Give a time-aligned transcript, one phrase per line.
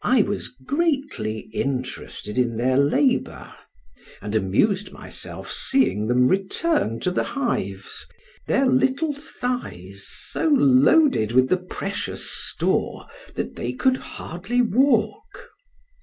[0.00, 3.52] I was greatly interested in their labor,
[4.22, 8.06] and amused myself seeing them return to the hives,
[8.46, 15.50] their little thighs so loaded with the precious store that they could hardly walk.